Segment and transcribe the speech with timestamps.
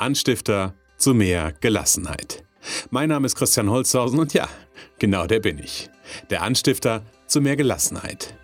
[0.00, 2.42] Anstifter zu mehr Gelassenheit.
[2.88, 4.48] Mein Name ist Christian Holzhausen und ja,
[4.98, 5.90] genau der bin ich.
[6.30, 8.34] Der Anstifter zu mehr Gelassenheit.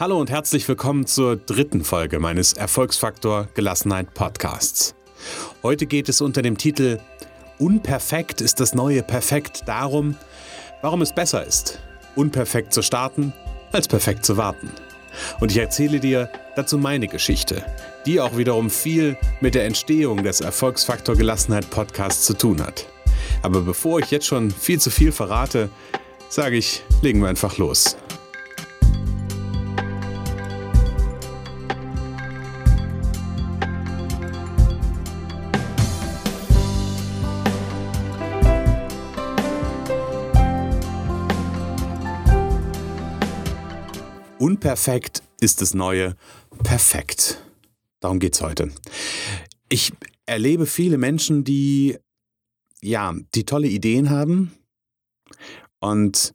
[0.00, 4.96] Hallo und herzlich willkommen zur dritten Folge meines Erfolgsfaktor Gelassenheit Podcasts.
[5.62, 6.98] Heute geht es unter dem Titel
[7.60, 10.16] Unperfekt ist das neue Perfekt darum,
[10.82, 11.78] warum es besser ist,
[12.16, 13.32] unperfekt zu starten,
[13.70, 14.72] als perfekt zu warten.
[15.38, 17.64] Und ich erzähle dir dazu meine Geschichte,
[18.06, 22.86] die auch wiederum viel mit der Entstehung des Erfolgsfaktor Gelassenheit Podcasts zu tun hat.
[23.42, 25.68] Aber bevor ich jetzt schon viel zu viel verrate,
[26.28, 27.96] sage ich, legen wir einfach los.
[44.38, 46.16] Unperfekt ist das neue
[46.62, 47.43] Perfekt.
[48.04, 48.70] Darum geht es heute.
[49.70, 49.94] Ich
[50.26, 51.96] erlebe viele Menschen, die
[52.82, 54.52] ja, die tolle Ideen haben
[55.80, 56.34] und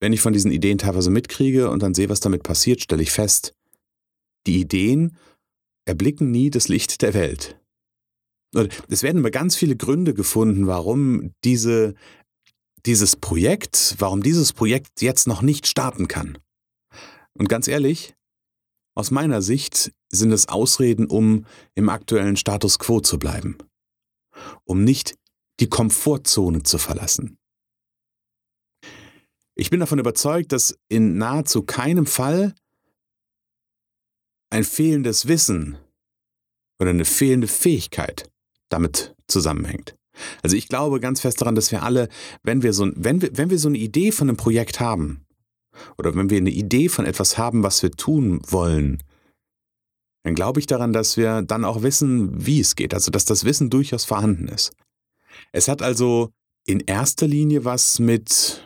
[0.00, 3.12] wenn ich von diesen Ideen teilweise mitkriege und dann sehe, was damit passiert, stelle ich
[3.12, 3.54] fest,
[4.46, 5.18] die Ideen
[5.84, 7.60] erblicken nie das Licht der Welt.
[8.88, 11.92] Es werden immer ganz viele Gründe gefunden, warum diese,
[12.86, 16.38] dieses Projekt, warum dieses Projekt jetzt noch nicht starten kann.
[17.34, 18.14] Und ganz ehrlich,
[18.94, 23.58] aus meiner Sicht sind es Ausreden, um im aktuellen Status quo zu bleiben,
[24.64, 25.16] um nicht
[25.60, 27.38] die Komfortzone zu verlassen.
[29.54, 32.54] Ich bin davon überzeugt, dass in nahezu keinem Fall
[34.50, 35.78] ein fehlendes Wissen
[36.78, 38.30] oder eine fehlende Fähigkeit
[38.68, 39.96] damit zusammenhängt.
[40.42, 42.08] Also ich glaube ganz fest daran, dass wir alle,
[42.42, 45.21] wenn wir so, wenn wir, wenn wir so eine Idee von einem Projekt haben,
[45.98, 49.02] oder wenn wir eine Idee von etwas haben, was wir tun wollen,
[50.24, 53.44] dann glaube ich daran, dass wir dann auch wissen, wie es geht, also dass das
[53.44, 54.72] Wissen durchaus vorhanden ist.
[55.52, 56.30] Es hat also
[56.66, 58.62] in erster Linie was mit,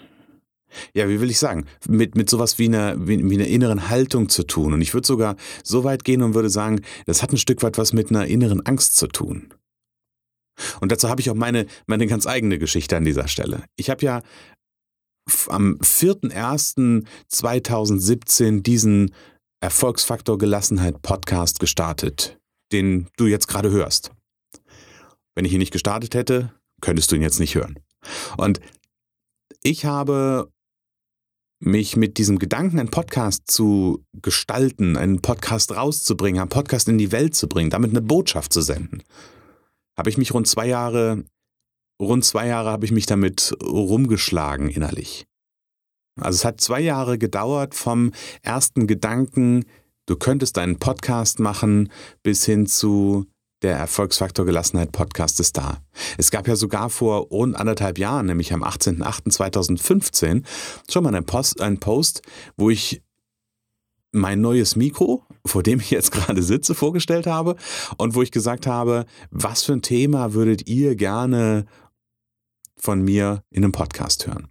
[0.94, 4.28] ja, wie will ich sagen, mit, mit sowas wie einer, wie, wie einer inneren Haltung
[4.28, 4.74] zu tun.
[4.74, 7.78] Und ich würde sogar so weit gehen und würde sagen, das hat ein Stück weit
[7.78, 9.54] was mit einer inneren Angst zu tun.
[10.80, 13.64] Und dazu habe ich auch meine, meine ganz eigene Geschichte an dieser Stelle.
[13.76, 14.22] Ich habe ja
[15.48, 19.14] am 4.1.2017 diesen
[19.60, 22.38] Erfolgsfaktor Gelassenheit Podcast gestartet,
[22.72, 24.12] den du jetzt gerade hörst.
[25.34, 27.78] Wenn ich ihn nicht gestartet hätte, könntest du ihn jetzt nicht hören.
[28.36, 28.60] Und
[29.62, 30.50] ich habe
[31.58, 37.12] mich mit diesem Gedanken, einen Podcast zu gestalten, einen Podcast rauszubringen, einen Podcast in die
[37.12, 39.02] Welt zu bringen, damit eine Botschaft zu senden,
[39.96, 41.24] habe ich mich rund zwei Jahre
[42.00, 45.26] rund zwei Jahre habe ich mich damit rumgeschlagen innerlich.
[46.20, 48.12] Also es hat zwei Jahre gedauert vom
[48.42, 49.64] ersten Gedanken,
[50.06, 51.90] du könntest einen Podcast machen,
[52.22, 53.26] bis hin zu
[53.62, 55.78] der Erfolgsfaktor Gelassenheit Podcast ist da.
[56.18, 60.44] Es gab ja sogar vor rund anderthalb Jahren, nämlich am 18.08.2015,
[60.90, 62.22] schon mal einen Post, einen Post,
[62.56, 63.02] wo ich
[64.12, 67.56] mein neues Mikro, vor dem ich jetzt gerade sitze, vorgestellt habe
[67.98, 71.66] und wo ich gesagt habe, was für ein Thema würdet ihr gerne
[72.86, 74.46] von mir in einem Podcast hören.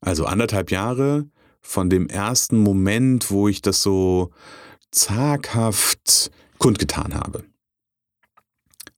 [0.00, 1.28] Also anderthalb Jahre
[1.60, 4.30] von dem ersten Moment, wo ich das so
[4.92, 7.44] zaghaft kundgetan habe.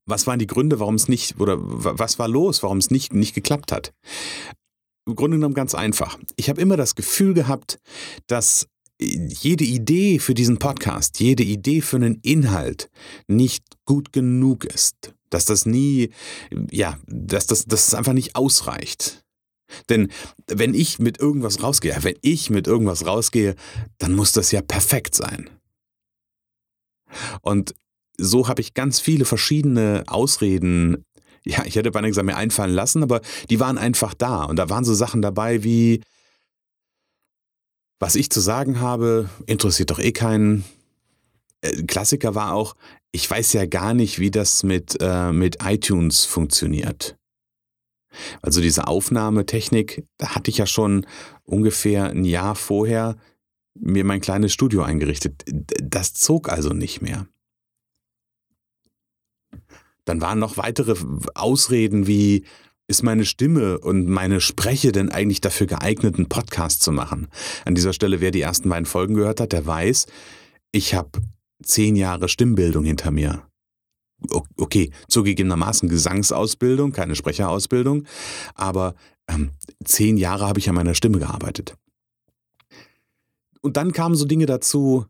[0.05, 3.35] Was waren die Gründe, warum es nicht, oder was war los, warum es nicht, nicht
[3.35, 3.95] geklappt hat?
[5.07, 6.19] Im Grunde genommen ganz einfach.
[6.37, 7.81] Ich habe immer das Gefühl gehabt,
[8.27, 8.69] dass
[9.01, 12.91] jede Idee für diesen Podcast, jede Idee für einen Inhalt
[13.29, 16.11] nicht gut genug ist dass das nie,
[16.71, 19.25] ja, dass das, dass es einfach nicht ausreicht.
[19.89, 20.11] Denn
[20.47, 23.55] wenn ich mit irgendwas rausgehe, wenn ich mit irgendwas rausgehe,
[23.99, 25.49] dann muss das ja perfekt sein.
[27.41, 27.75] Und
[28.19, 31.05] so habe ich ganz viele verschiedene Ausreden,
[31.45, 34.45] ja, ich hätte beinahe gesagt, mir einfallen lassen, aber die waren einfach da.
[34.45, 36.03] Und da waren so Sachen dabei wie,
[37.99, 40.65] was ich zu sagen habe, interessiert doch eh keinen.
[41.61, 42.77] Äh, Klassiker war auch,
[43.13, 47.17] ich weiß ja gar nicht, wie das mit, äh, mit iTunes funktioniert.
[48.43, 51.07] Also diese Aufnahmetechnik, da hatte ich ja schon
[51.45, 53.17] ungefähr ein Jahr vorher
[53.75, 55.45] mir mein kleines Studio eingerichtet.
[55.47, 57.27] Das zog also nicht mehr.
[60.05, 60.95] Dann waren noch weitere
[61.35, 62.45] Ausreden wie,
[62.89, 67.29] ist meine Stimme und meine Spreche denn eigentlich dafür geeignet, einen Podcast zu machen?
[67.65, 70.07] An dieser Stelle, wer die ersten beiden Folgen gehört hat, der weiß,
[70.73, 71.11] ich habe
[71.63, 73.47] zehn Jahre Stimmbildung hinter mir.
[74.57, 78.05] Okay, zugegebenermaßen Gesangsausbildung, keine Sprecherausbildung,
[78.55, 78.95] aber
[79.29, 79.51] ähm,
[79.85, 81.75] zehn Jahre habe ich an meiner Stimme gearbeitet.
[83.63, 85.07] Und dann kamen so Dinge dazu,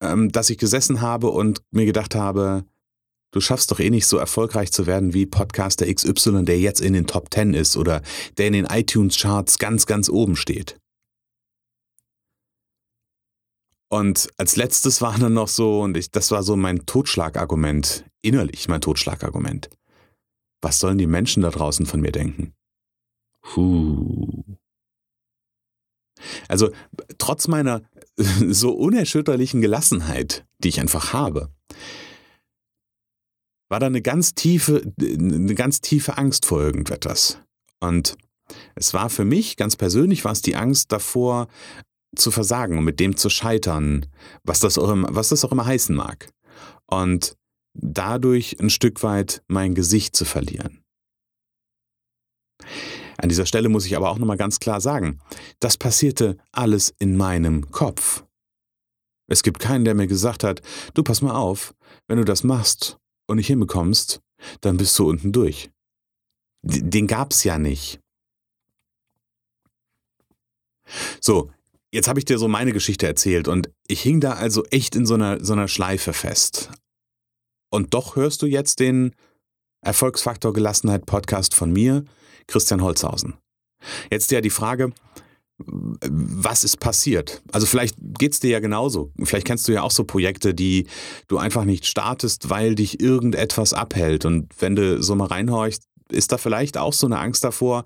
[0.00, 2.64] ähm, dass ich gesessen habe und mir gedacht habe,
[3.30, 6.92] du schaffst doch eh nicht so erfolgreich zu werden wie Podcaster XY, der jetzt in
[6.92, 8.02] den Top 10 ist oder
[8.36, 10.78] der in den iTunes-Charts ganz, ganz oben steht.
[13.90, 18.68] Und als letztes war dann noch so, und ich, das war so mein Totschlagargument, innerlich
[18.68, 19.70] mein Totschlagargument.
[20.60, 22.52] Was sollen die Menschen da draußen von mir denken?
[23.42, 24.44] Puh.
[26.48, 26.70] Also
[27.18, 27.82] trotz meiner
[28.48, 31.50] so unerschütterlichen Gelassenheit, die ich einfach habe,
[33.70, 37.40] war da eine ganz tiefe, eine ganz tiefe Angst vor irgendetwas.
[37.80, 38.16] Und
[38.74, 41.48] es war für mich, ganz persönlich, war es die Angst davor,
[42.16, 44.06] zu versagen und mit dem zu scheitern,
[44.44, 46.30] was das auch immer, was das auch immer heißen mag.
[46.86, 47.36] Und
[47.74, 50.82] dadurch ein Stück weit mein Gesicht zu verlieren.
[53.18, 55.18] An dieser Stelle muss ich aber auch nochmal ganz klar sagen,
[55.60, 58.24] das passierte alles in meinem Kopf.
[59.26, 60.62] Es gibt keinen, der mir gesagt hat,
[60.94, 61.74] du pass mal auf,
[62.06, 64.20] wenn du das machst und nicht hinbekommst,
[64.60, 65.70] dann bist du unten durch.
[66.62, 68.00] Den gab's ja nicht.
[71.20, 71.50] So,
[71.92, 75.06] jetzt habe ich dir so meine Geschichte erzählt und ich hing da also echt in
[75.06, 76.70] so einer, so einer Schleife fest.
[77.70, 79.14] Und doch hörst du jetzt den
[79.80, 82.04] Erfolgsfaktor Gelassenheit Podcast von mir,
[82.46, 83.34] Christian Holzhausen.
[84.10, 84.92] Jetzt ja die Frage,
[85.58, 87.42] was ist passiert?
[87.52, 89.12] Also vielleicht geht es dir ja genauso.
[89.22, 90.86] Vielleicht kennst du ja auch so Projekte, die
[91.26, 94.24] du einfach nicht startest, weil dich irgendetwas abhält.
[94.24, 97.84] Und wenn du so mal reinhorchst, ist da vielleicht auch so eine Angst davor,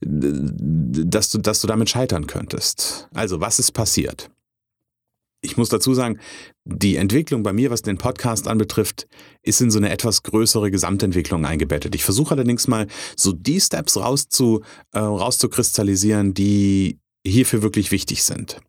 [0.00, 3.08] dass du, dass du damit scheitern könntest.
[3.14, 4.30] Also, was ist passiert?
[5.42, 6.18] Ich muss dazu sagen,
[6.64, 9.08] die Entwicklung bei mir, was den Podcast anbetrifft,
[9.42, 11.94] ist in so eine etwas größere Gesamtentwicklung eingebettet.
[11.94, 12.86] Ich versuche allerdings mal
[13.16, 14.62] so die Steps rauszu,
[14.92, 18.60] äh, rauszukristallisieren, die hierfür wirklich wichtig sind.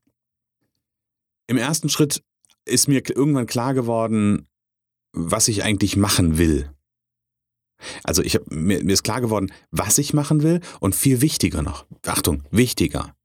[1.48, 2.24] Im ersten Schritt
[2.66, 4.48] ist mir irgendwann klar geworden,
[5.14, 6.72] was ich eigentlich machen will.
[8.04, 11.62] Also ich hab, mir, mir ist klar geworden, was ich machen will und viel wichtiger
[11.62, 13.16] noch, Achtung, wichtiger.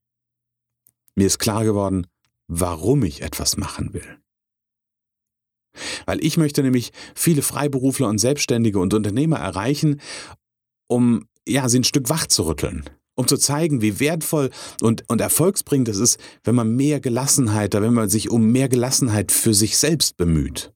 [1.15, 2.07] Mir ist klar geworden,
[2.49, 4.19] warum ich etwas machen will.
[6.07, 10.01] Weil ich möchte nämlich viele Freiberufler und Selbstständige und Unternehmer erreichen,
[10.89, 14.51] um ja, sie ein Stück wach zu rütteln, um zu zeigen, wie wertvoll
[14.81, 19.33] und, und erfolgsbringend es ist, wenn man mehr Gelassenheit, wenn man sich um mehr Gelassenheit
[19.33, 20.73] für sich selbst bemüht.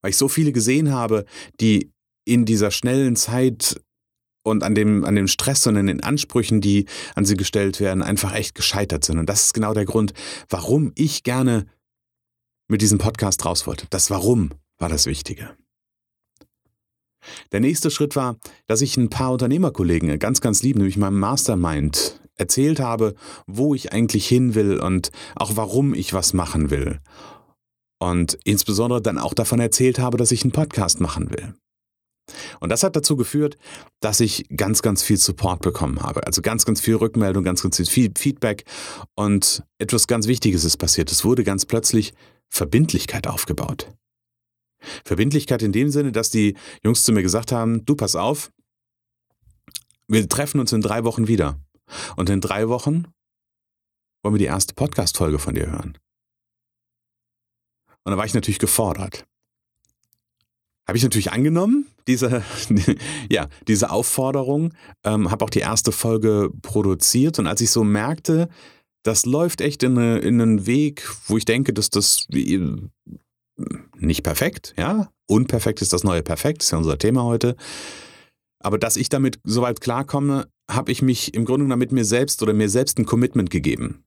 [0.00, 1.24] Weil ich so viele gesehen habe,
[1.60, 1.90] die
[2.28, 3.80] in dieser schnellen Zeit
[4.42, 8.02] und an dem, an dem Stress und an den Ansprüchen, die an sie gestellt werden,
[8.02, 9.18] einfach echt gescheitert sind.
[9.18, 10.12] Und das ist genau der Grund,
[10.48, 11.66] warum ich gerne
[12.68, 13.86] mit diesem Podcast raus wollte.
[13.90, 15.56] Das Warum war das Wichtige.
[17.52, 18.36] Der nächste Schritt war,
[18.66, 23.14] dass ich ein paar Unternehmerkollegen ganz, ganz lieb, nämlich meinem Mastermind, erzählt habe,
[23.46, 27.00] wo ich eigentlich hin will und auch warum ich was machen will.
[27.98, 31.54] Und insbesondere dann auch davon erzählt habe, dass ich einen Podcast machen will.
[32.60, 33.56] Und das hat dazu geführt,
[34.00, 36.26] dass ich ganz, ganz viel Support bekommen habe.
[36.26, 38.64] Also ganz, ganz viel Rückmeldung, ganz, ganz viel Feedback.
[39.14, 41.10] Und etwas ganz Wichtiges ist passiert.
[41.10, 42.14] Es wurde ganz plötzlich
[42.48, 43.88] Verbindlichkeit aufgebaut.
[45.04, 48.50] Verbindlichkeit in dem Sinne, dass die Jungs zu mir gesagt haben, du pass auf,
[50.06, 51.60] wir treffen uns in drei Wochen wieder.
[52.16, 53.06] Und in drei Wochen
[54.22, 55.98] wollen wir die erste Podcast-Folge von dir hören.
[58.04, 59.26] Und da war ich natürlich gefordert.
[60.88, 62.42] Habe ich natürlich angenommen, diese,
[63.30, 64.72] ja, diese Aufforderung,
[65.04, 68.48] ähm, habe auch die erste Folge produziert und als ich so merkte,
[69.04, 72.26] das läuft echt in, in einen Weg, wo ich denke, dass das
[73.96, 77.54] nicht perfekt, ja, unperfekt ist das neue Perfekt, ist ja unser Thema heute.
[78.60, 82.42] Aber dass ich damit soweit klarkomme, habe ich mich im Grunde genommen mit mir selbst
[82.42, 84.04] oder mir selbst ein Commitment gegeben.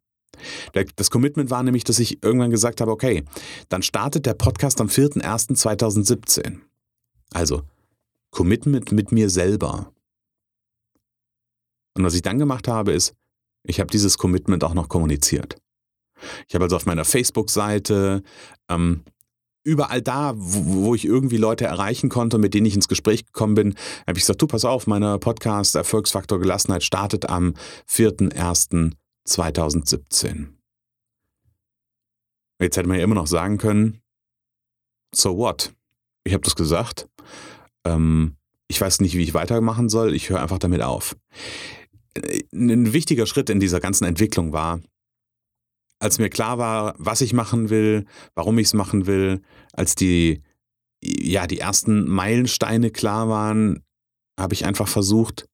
[0.95, 3.23] Das Commitment war nämlich, dass ich irgendwann gesagt habe, okay,
[3.69, 6.61] dann startet der Podcast am 4.1.2017.
[7.33, 7.63] Also
[8.31, 9.93] Commitment mit mir selber.
[11.95, 13.13] Und was ich dann gemacht habe, ist,
[13.63, 15.57] ich habe dieses Commitment auch noch kommuniziert.
[16.47, 18.23] Ich habe also auf meiner Facebook-Seite,
[18.69, 19.03] ähm,
[19.63, 23.55] überall da, wo, wo, ich irgendwie Leute erreichen konnte, mit denen ich ins Gespräch gekommen
[23.55, 23.75] bin,
[24.07, 27.53] habe ich gesagt, du pass auf, meine Podcast Erfolgsfaktor Gelassenheit startet am
[27.87, 30.47] 4.1.2017.
[32.61, 34.01] Jetzt hätte man ja immer noch sagen können,
[35.13, 35.73] so what?
[36.23, 37.07] Ich habe das gesagt
[37.85, 38.35] ähm,
[38.67, 41.15] ich weiß nicht, wie ich weitermachen soll, ich höre einfach damit auf.
[42.15, 44.79] Äh, ein wichtiger Schritt in dieser ganzen Entwicklung war,
[45.99, 49.41] als mir klar war, was ich machen will, warum ich es machen will,
[49.73, 50.41] als die,
[51.03, 53.83] ja, die ersten Meilensteine klar waren,
[54.39, 55.47] habe ich einfach versucht,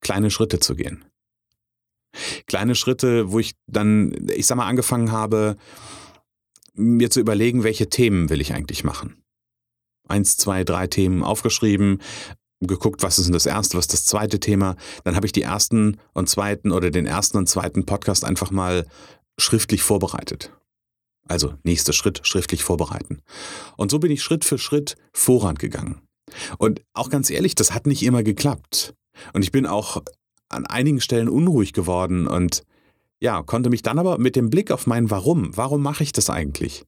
[0.00, 1.04] kleine Schritte zu gehen.
[2.46, 5.56] Kleine Schritte, wo ich dann, ich sag mal, angefangen habe,
[6.74, 9.22] mir zu überlegen, welche Themen will ich eigentlich machen.
[10.08, 12.00] Eins, zwei, drei Themen aufgeschrieben,
[12.60, 14.76] geguckt, was ist denn das erste, was ist das zweite Thema.
[15.04, 18.86] Dann habe ich die ersten und zweiten oder den ersten und zweiten Podcast einfach mal
[19.38, 20.52] schriftlich vorbereitet.
[21.28, 23.20] Also nächster Schritt, schriftlich vorbereiten.
[23.76, 26.00] Und so bin ich Schritt für Schritt vorangegangen.
[26.58, 28.94] Und auch ganz ehrlich, das hat nicht immer geklappt.
[29.32, 30.02] Und ich bin auch
[30.48, 32.62] an einigen Stellen unruhig geworden und
[33.18, 36.30] ja, konnte mich dann aber mit dem Blick auf mein Warum, warum mache ich das
[36.30, 36.84] eigentlich,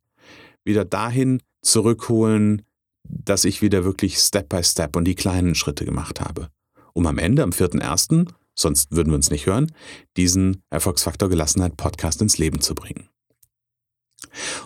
[0.64, 2.62] wieder dahin zurückholen,
[3.08, 6.50] dass ich wieder wirklich Step by Step und die kleinen Schritte gemacht habe,
[6.92, 9.72] um am Ende, am 4.1., sonst würden wir uns nicht hören,
[10.16, 13.08] diesen Erfolgsfaktor Gelassenheit Podcast ins Leben zu bringen.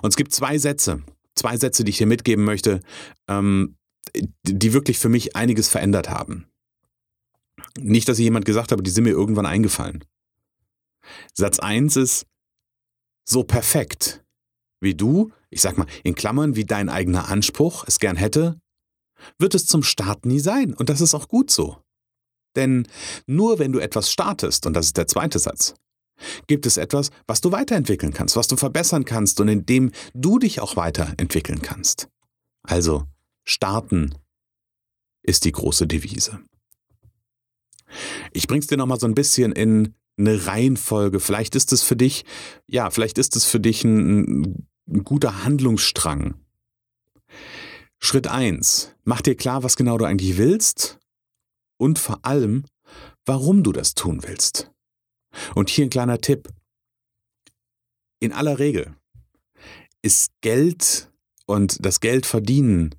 [0.00, 1.02] Und es gibt zwei Sätze,
[1.34, 2.80] zwei Sätze, die ich dir mitgeben möchte,
[3.28, 3.76] ähm,
[4.44, 6.46] die wirklich für mich einiges verändert haben.
[7.78, 10.04] Nicht, dass ich jemand gesagt habe, die sind mir irgendwann eingefallen.
[11.34, 12.26] Satz 1 ist,
[13.24, 14.24] so perfekt
[14.82, 18.60] wie du, ich sag mal in Klammern, wie dein eigener Anspruch es gern hätte,
[19.38, 20.74] wird es zum Start nie sein.
[20.74, 21.78] Und das ist auch gut so.
[22.56, 22.86] Denn
[23.26, 25.74] nur wenn du etwas startest, und das ist der zweite Satz,
[26.46, 30.38] gibt es etwas, was du weiterentwickeln kannst, was du verbessern kannst und in dem du
[30.38, 32.08] dich auch weiterentwickeln kannst.
[32.62, 33.04] Also,
[33.44, 34.14] starten
[35.22, 36.40] ist die große Devise.
[38.32, 41.20] Ich bring's dir nochmal so ein bisschen in eine Reihenfolge.
[41.20, 42.24] Vielleicht ist es für dich,
[42.66, 46.34] ja, vielleicht ist es für dich ein, ein guter Handlungsstrang.
[47.98, 50.98] Schritt eins: Mach dir klar, was genau du eigentlich willst
[51.78, 52.64] und vor allem,
[53.24, 54.70] warum du das tun willst.
[55.54, 56.48] Und hier ein kleiner Tipp.
[58.20, 58.94] In aller Regel
[60.02, 61.10] ist Geld
[61.46, 62.94] und das Geld verdienen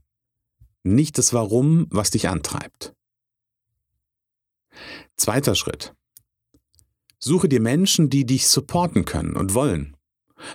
[0.83, 2.93] nicht das Warum, was dich antreibt.
[5.15, 5.93] Zweiter Schritt.
[7.19, 9.92] Suche dir Menschen, die dich supporten können und wollen.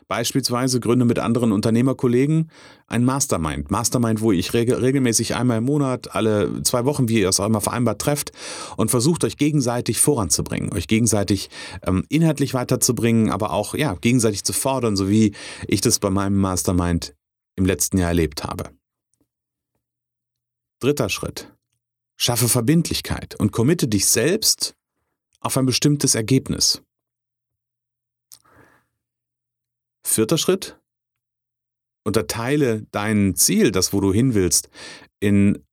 [0.09, 2.51] Beispielsweise gründe mit anderen Unternehmerkollegen
[2.87, 3.71] ein Mastermind.
[3.71, 7.47] Mastermind, wo ich regel regelmäßig einmal im Monat, alle zwei Wochen, wie ihr es auch
[7.47, 8.33] immer vereinbart trefft
[8.77, 11.51] und versucht euch gegenseitig voranzubringen, euch gegenseitig
[11.87, 15.35] ähm, inhaltlich weiterzubringen, aber auch ja, gegenseitig zu fordern, so wie
[15.67, 17.15] ich das bei meinem Mastermind
[17.57, 18.71] im letzten Jahr erlebt habe.
[20.81, 21.53] Dritter Schritt.
[22.17, 24.75] Schaffe Verbindlichkeit und committe dich selbst
[25.41, 26.83] auf ein bestimmtes Ergebnis.
[30.19, 30.77] Vierter Schritt.
[32.05, 34.69] Unterteile dein Ziel, das wo du hin willst,
[35.21, 35.65] in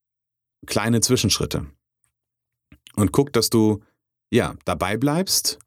[0.66, 1.66] kleine Zwischenschritte.
[2.94, 3.82] Und guck, dass du
[4.30, 5.58] ja dabei bleibst,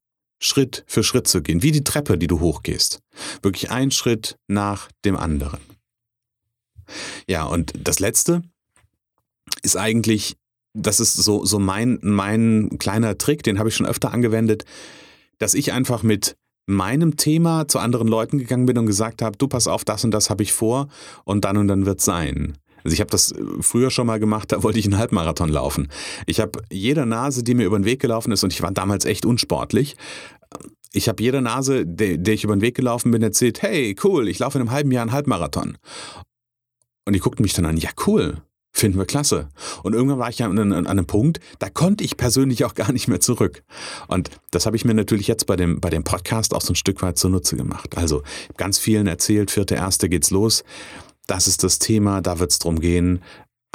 [0.42, 3.02] Schritt für Schritt zu gehen, wie die Treppe, die du hochgehst.
[3.42, 5.60] Wirklich ein Schritt nach dem anderen.
[7.28, 8.44] Ja, und das letzte
[9.62, 10.38] ist eigentlich,
[10.74, 14.64] das ist so, so mein, mein kleiner Trick, den habe ich schon öfter angewendet,
[15.38, 16.38] dass ich einfach mit
[16.70, 20.12] meinem Thema zu anderen Leuten gegangen bin und gesagt habe, du pass auf, das und
[20.12, 20.88] das habe ich vor
[21.24, 22.58] und dann und dann wird sein.
[22.84, 25.90] Also ich habe das äh, früher schon mal gemacht, da wollte ich einen Halbmarathon laufen.
[26.26, 29.06] Ich habe jeder Nase, die mir über den Weg gelaufen ist, und ich war damals
[29.06, 29.96] echt unsportlich,
[30.92, 34.28] ich habe jeder Nase, der, der ich über den Weg gelaufen bin, erzählt, hey, cool,
[34.28, 35.78] ich laufe in einem halben Jahr einen Halbmarathon.
[37.06, 38.42] Und die guckten mich dann an, ja, cool.
[38.80, 39.50] Finden wir klasse.
[39.84, 42.94] Und irgendwann war ich ja an, an, einem Punkt, da konnte ich persönlich auch gar
[42.94, 43.64] nicht mehr zurück.
[44.08, 46.78] Und das habe ich mir natürlich jetzt bei dem, bei dem Podcast auch so ein
[46.78, 47.98] Stück weit zunutze gemacht.
[47.98, 48.24] Also
[48.56, 50.64] ganz vielen erzählt, vierte, erste geht's los.
[51.28, 53.22] Das ist das Thema, da wird es drum gehen.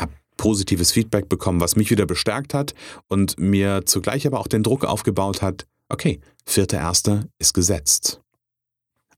[0.01, 2.75] Hab positives Feedback bekommen, was mich wieder bestärkt hat
[3.07, 8.23] und mir zugleich aber auch den Druck aufgebaut hat, okay, vierte, erste ist gesetzt.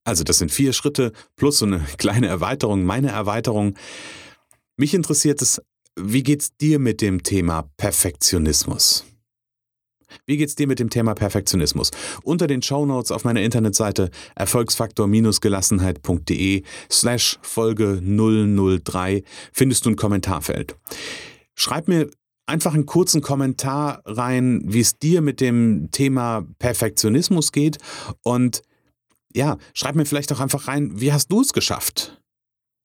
[0.02, 3.76] Also das sind vier Schritte plus so eine kleine Erweiterung, meine Erweiterung.
[4.76, 5.62] Mich interessiert es,
[5.99, 9.05] wie geht's dir mit dem Thema Perfektionismus?
[10.26, 11.91] Wie geht's dir mit dem Thema Perfektionismus?
[12.23, 19.23] Unter den Shownotes auf meiner Internetseite erfolgsfaktor-gelassenheit.de slash Folge 003
[19.53, 20.76] findest du ein Kommentarfeld.
[21.55, 22.11] Schreib mir
[22.47, 27.79] einfach einen kurzen Kommentar rein, wie es dir mit dem Thema Perfektionismus geht
[28.23, 28.62] und
[29.35, 32.23] ja, schreib mir vielleicht auch einfach rein, wie hast du es geschafft,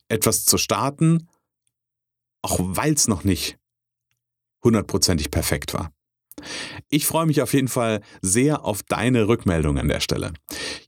[0.09, 1.27] etwas zu starten
[2.41, 3.57] auch weil es noch nicht
[4.63, 5.91] hundertprozentig perfekt war.
[6.89, 10.33] Ich freue mich auf jeden Fall sehr auf deine Rückmeldung an der Stelle.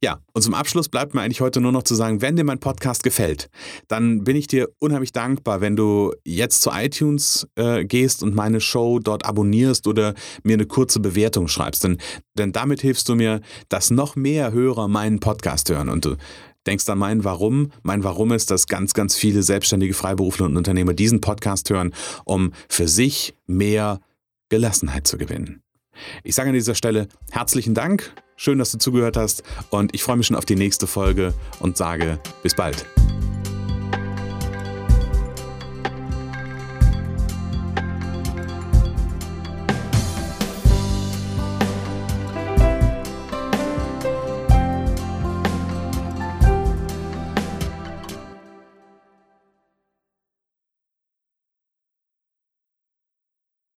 [0.01, 2.59] Ja, und zum Abschluss bleibt mir eigentlich heute nur noch zu sagen, wenn dir mein
[2.59, 3.49] Podcast gefällt,
[3.87, 8.61] dann bin ich dir unheimlich dankbar, wenn du jetzt zu iTunes äh, gehst und meine
[8.61, 11.83] Show dort abonnierst oder mir eine kurze Bewertung schreibst.
[11.83, 11.97] Denn,
[12.37, 15.89] denn damit hilfst du mir, dass noch mehr Hörer meinen Podcast hören.
[15.89, 16.15] Und du
[16.67, 17.71] denkst an mein Warum.
[17.81, 21.93] Mein Warum ist, dass ganz, ganz viele selbstständige Freiberufler und Unternehmer diesen Podcast hören,
[22.25, 23.99] um für sich mehr
[24.49, 25.61] Gelassenheit zu gewinnen.
[26.23, 30.17] Ich sage an dieser Stelle herzlichen Dank, schön, dass du zugehört hast und ich freue
[30.17, 32.85] mich schon auf die nächste Folge und sage bis bald.